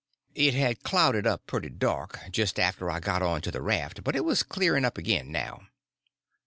[0.33, 4.15] It had clouded up pretty dark just after I got on to the raft, but
[4.15, 5.67] it was clearing up again now.